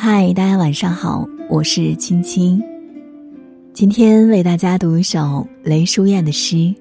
[0.00, 2.62] 嗨，大家晚上好，我是青青。
[3.72, 6.54] 今天为大家读一首雷淑燕的诗《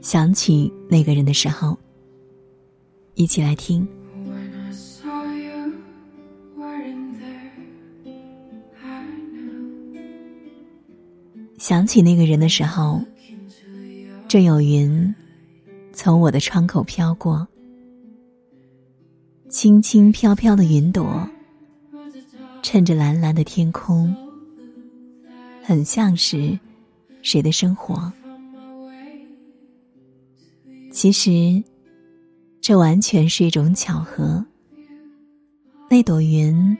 [0.00, 1.68] 想起那个人的时候》，
[3.14, 3.86] 一起来听。
[11.56, 13.00] 想起那个人的时候，
[14.26, 15.14] 正有云
[15.92, 17.46] 从我的窗口飘过。
[19.48, 21.30] 轻轻飘飘的云朵，
[22.64, 24.16] 衬着蓝蓝的天空，
[25.62, 26.58] 很像是
[27.20, 28.10] 谁的生活。
[30.90, 31.62] 其实，
[32.62, 34.42] 这完全是一种巧合。
[35.90, 36.74] 那朵云，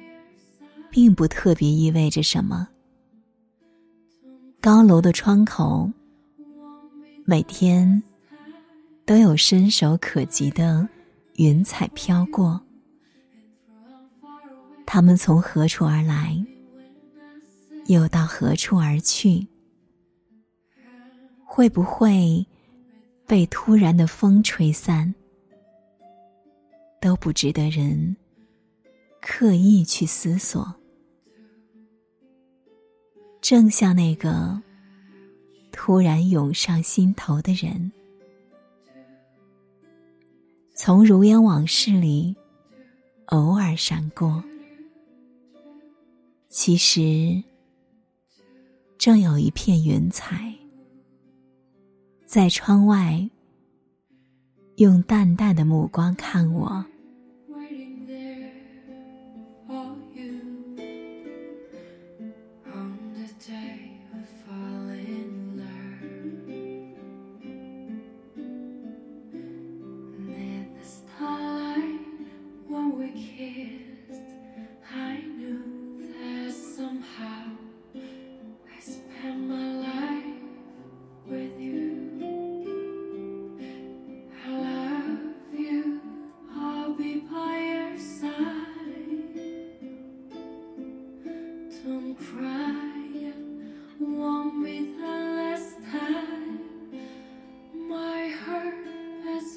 [0.90, 2.66] 并不特别意味着什么。
[4.62, 5.92] 高楼的窗口，
[7.26, 8.02] 每天
[9.04, 10.88] 都有伸手可及的
[11.34, 12.58] 云彩飘过。
[14.94, 16.40] 他们从何处而来，
[17.86, 19.44] 又到何处而去？
[21.44, 22.46] 会不会
[23.26, 25.12] 被突然的风吹散？
[27.00, 28.14] 都不值得人
[29.20, 30.72] 刻意去思索。
[33.40, 34.62] 正像那个
[35.72, 37.90] 突然涌上心头的人，
[40.76, 42.36] 从如烟往事里
[43.26, 44.40] 偶尔闪过。
[46.56, 47.42] 其实，
[48.96, 50.54] 正有一片云彩，
[52.24, 53.28] 在窗外，
[54.76, 56.86] 用淡淡的目光看我。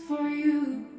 [0.07, 0.96] for you.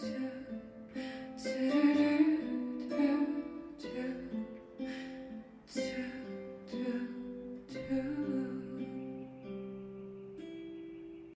[0.00, 0.35] to